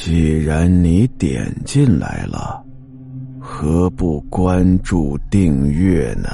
[0.00, 2.64] 既然你点进来了，
[3.40, 6.28] 何不关注订阅呢？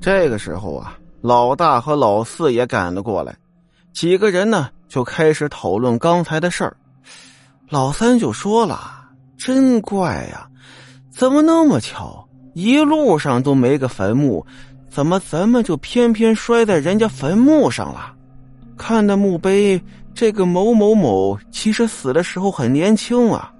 [0.00, 3.36] 这个时候啊，老大和老四也赶了过来，
[3.92, 6.74] 几个人呢就开始讨论刚才的事儿。
[7.68, 10.48] 老三就说了：“真怪呀，
[11.10, 14.46] 怎么那么巧，一路上都没个坟墓，
[14.88, 18.14] 怎么咱们就偏偏摔在人家坟墓上了？
[18.76, 19.80] 看那墓碑，
[20.14, 23.52] 这个某某某其实死的时候很年轻啊。”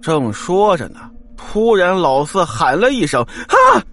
[0.00, 3.84] 正说着呢，突然老四喊了一声：“啊！”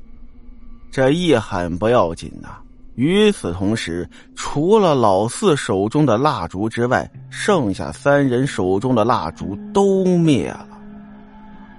[0.92, 2.58] 这一喊不要紧呐，
[2.96, 10.68] 与此同时，除了老四手中的蜡烛之外，剩下三人手中的蜡烛都灭了。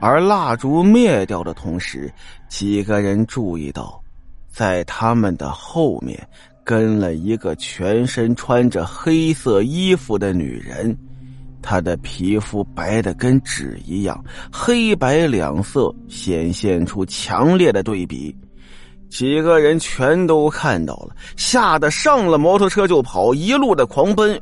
[0.01, 2.13] 而蜡烛灭掉的同时，
[2.49, 4.01] 几个人注意到，
[4.59, 6.19] 在他们的后面
[6.65, 10.99] 跟了一个全身穿着黑色衣服的女人，
[11.63, 14.21] 她的皮肤白的跟纸一样，
[14.53, 18.35] 黑白两色显现出强烈的对比。
[19.09, 24.37] 几个人全都看到了，吓得上了摩托车就跑，一路的狂奔。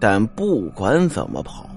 [0.00, 1.69] 但不管怎么跑，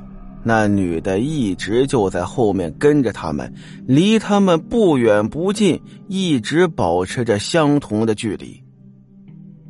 [0.44, 3.54] 那女的一直就在后面跟着他们，
[3.88, 8.62] 离他们不远不近，一直保持着相同的距离。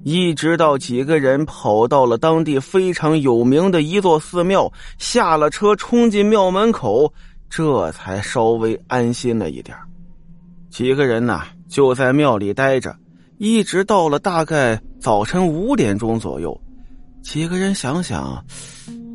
[0.03, 7.13] 一直到几个人跑到了当地非常有名的一座寺庙，下了车冲进庙门口，
[7.49, 9.77] 这才稍微安心了一点。
[10.69, 11.41] 几个人呢？
[11.69, 12.95] 就在庙里待着，
[13.37, 16.59] 一直到了大概早晨五点钟左右。
[17.23, 18.43] 几个人想想，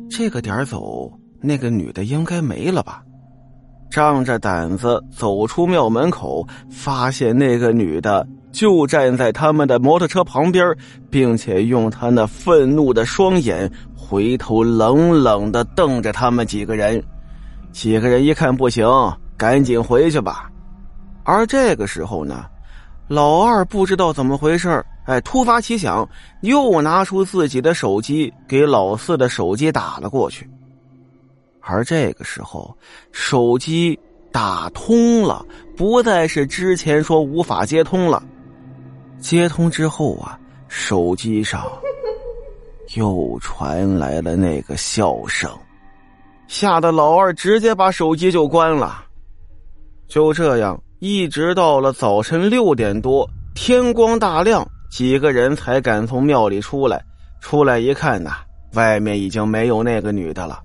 [0.09, 3.03] 这个点走，那个女的应该没了吧？
[3.89, 10.75] 仗着胆子走出庙门口，发现那个女的就站在他们的摩托车旁边，
[11.09, 17.03] 并且用她那愤怒的双眼回头冷冷的瞪着他们几个人。
[17.71, 18.87] 几个人一看不行，
[19.35, 20.51] 赶紧回去吧。
[21.23, 22.45] 而这个时候呢，
[23.07, 26.07] 老二不知道怎么回事哎，突发奇想，
[26.41, 30.47] 又拿出自己的手机给老四的手机打了过去。
[31.61, 32.75] 而这个时候，
[33.11, 33.99] 手机
[34.31, 38.23] 打通了，不再是之前说无法接通了。
[39.19, 41.65] 接通之后啊，手机上
[42.95, 45.51] 又传来了那个笑声，
[46.47, 49.05] 吓得老二直接把手机就关了。
[50.07, 50.81] 就这样。
[51.01, 57.01] 一直到了早晨六点多，天光大亮，几个人才敢从庙里出来。
[57.39, 58.31] 出来一看呐，
[58.73, 60.61] 外面已经没有那个女的了，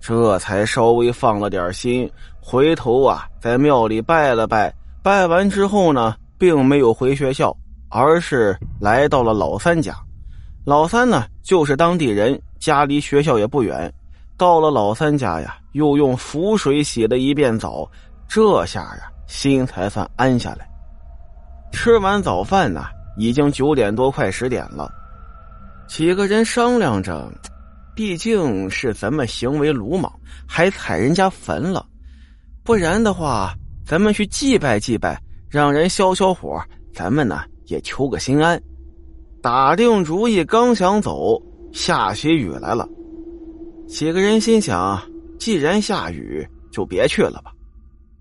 [0.00, 2.10] 这才稍微放了点心。
[2.40, 4.72] 回头啊，在庙里拜了拜，
[5.02, 7.54] 拜完之后呢，并没有回学校，
[7.88, 9.94] 而是来到了老三家。
[10.64, 13.92] 老三呢，就是当地人，家离学校也不远。
[14.36, 17.88] 到了老三家呀，又用符水洗了一遍澡，
[18.28, 19.10] 这下呀。
[19.26, 20.66] 心才算安下来。
[21.70, 22.86] 吃完早饭呢，
[23.18, 24.90] 已经九点多，快十点了。
[25.86, 27.30] 几个人商量着，
[27.98, 30.08] 毕竟是咱们行为鲁莽，
[30.46, 31.84] 还踩人家坟了，
[32.62, 33.52] 不然的话，
[33.84, 35.20] 咱们去祭拜祭拜，
[35.50, 36.62] 让人消消火，
[36.94, 38.62] 咱们呢也求个心安。
[39.42, 41.42] 打定主意，刚想走，
[41.72, 42.88] 下起雨来了。
[43.88, 45.02] 几个人心想，
[45.36, 47.50] 既然下雨，就别去了吧。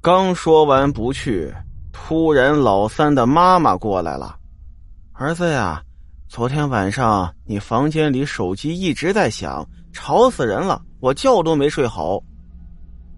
[0.02, 1.54] 刚说完不去，
[1.94, 4.36] 突然老三的妈妈过来了。
[5.14, 5.80] 儿子呀，
[6.30, 12.22] 昨天晚上你房间里手机一直在响，吵死人了，我觉都没睡好。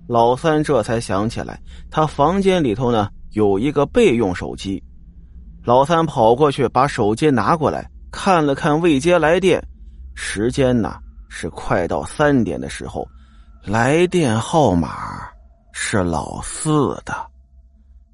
[0.07, 1.59] 老三这才想起来，
[1.89, 4.81] 他房间里头呢有一个备用手机。
[5.63, 9.61] 老三跑过去把手机拿过来，看了看未接来电，
[10.15, 10.95] 时间呢
[11.29, 13.07] 是快到三点的时候，
[13.63, 15.27] 来电号码。
[15.71, 17.15] 是老四的，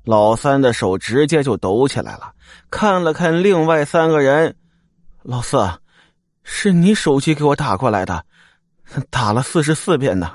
[0.04, 2.32] 老三的手直接就抖起来了，
[2.70, 4.56] 看了看另外三个人，
[5.28, 5.58] 老四，
[6.44, 8.24] 是你手机给我打过来的，
[9.10, 10.34] 打了四十四遍呢。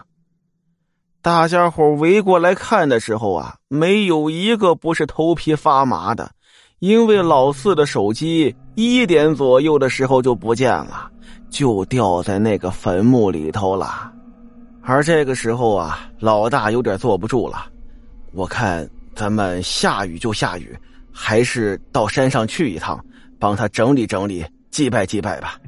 [1.23, 6.33] 大家伙围过来看的时候啊，没有一个不是头皮发麻的，
[6.81, 11.09] 因为老四的手机一点左右的时候就不见了，
[11.49, 14.13] 就掉在那个坟墓里头了。
[14.83, 17.71] 而这个时候啊，老大有点坐不住了。
[18.33, 20.77] 我看咱们下雨就下雨，
[21.13, 22.99] 还是到山上去一趟，
[23.39, 25.59] 帮他整理整理，祭拜祭拜吧。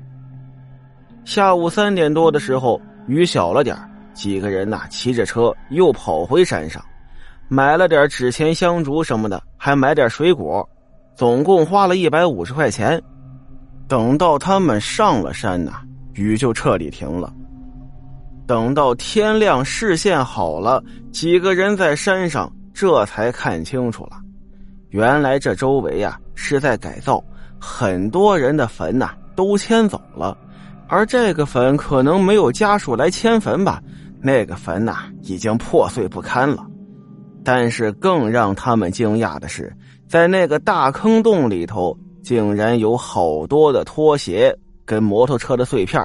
[1.25, 3.77] 下午三点多的时候，雨小了点
[4.15, 6.85] 几个人呐骑着车又跑回山上，
[7.49, 10.69] 买了点纸钱、香烛什么的，还买点水果。
[11.15, 13.01] 总共花了一百五十块钱。
[13.87, 15.83] 等到他们上了山呐，
[16.15, 17.33] 雨就彻底停了。
[18.47, 20.83] 等到天亮，视线好了，
[21.13, 24.17] 几个人在山上这才看清楚了，
[24.89, 27.23] 原来这周围呀是在改造，
[27.65, 30.37] 很多人的坟呐都迁走了，
[30.89, 33.81] 而这个坟可能没有家属来迁坟吧，
[34.21, 36.67] 那个坟呐已经破碎不堪了。
[37.45, 39.73] 但是更让他们惊讶的是，
[40.09, 41.97] 在那个大坑洞里头。
[42.23, 46.01] 竟然有好多的拖鞋跟摩托车的碎片，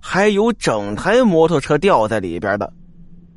[0.00, 2.72] 还有整台摩托车掉在里边的。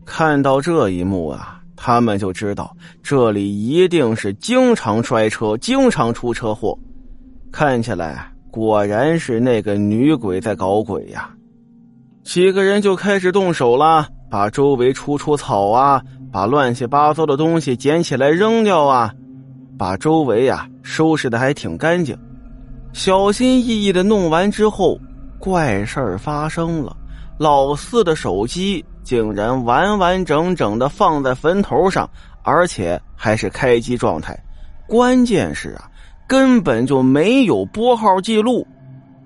[0.06, 6.80] 看到这一幕啊，他们就知道这里一定是经常摔车、经常出车祸。
[7.52, 11.30] 看起来果然是那个女鬼在搞鬼呀！
[12.24, 16.02] 几个人就开始动手了，把周围除除草啊，
[16.32, 19.14] 把乱七八糟的东西捡起来扔掉啊。
[19.78, 22.18] 把周围呀收拾的还挺干净，
[22.94, 25.00] 小心翼翼的弄完之后，
[25.40, 26.96] 怪事儿发生了。
[27.38, 32.08] 老四的手机竟然完完整整的放在坟头上，
[32.44, 34.38] 而且还是开机状态。
[34.88, 35.90] 关键是啊，
[36.32, 38.66] 根本就没有拨号记录。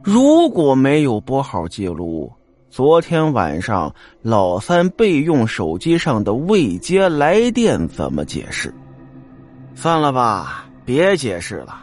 [0.02, 2.34] 如果没有拨号记录，
[2.68, 3.94] 昨天晚上
[4.24, 8.74] 老三备用手机上的未接来电怎么解释？
[9.75, 11.80] 算了吧，别解释了。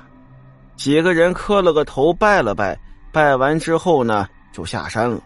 [0.74, 2.76] 几个人磕了个头，拜了拜，
[3.12, 5.20] 拜完之后呢，就下山了。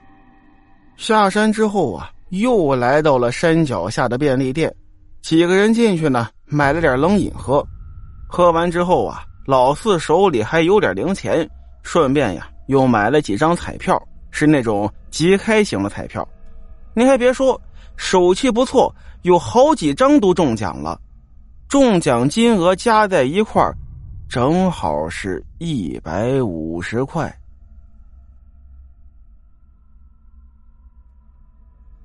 [0.99, 4.70] 下山之后啊，又来到了山脚下的便利店。
[5.22, 7.66] 几个人进去呢，买了点冷饮喝。
[8.28, 11.48] 喝完之后啊，老四手里还有点零钱，
[11.82, 13.96] 顺便呀，又买了几张彩票，
[14.32, 16.26] 是那种即开型的彩票。
[16.94, 17.60] 你还别说，
[17.96, 21.00] 手气不错，有好几张都中奖了。
[21.69, 23.62] 中奖金额加在一块，
[24.28, 27.32] 正好是一百五十块。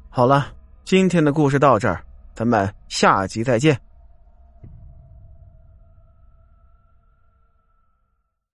[0.09, 0.47] 好了，
[0.83, 2.03] 今天的故事到这儿，
[2.35, 3.79] 咱们下集再见。